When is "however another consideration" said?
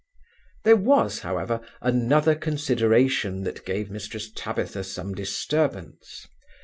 1.19-3.43